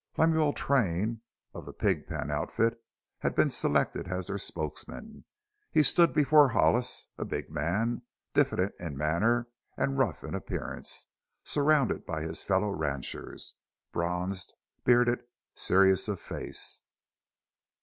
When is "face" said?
16.19-16.81